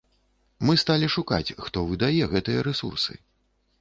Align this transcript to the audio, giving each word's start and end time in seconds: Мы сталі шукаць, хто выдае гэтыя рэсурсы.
Мы 0.69 0.75
сталі 0.83 1.09
шукаць, 1.17 1.53
хто 1.67 1.85
выдае 1.91 2.23
гэтыя 2.35 2.67
рэсурсы. 2.69 3.13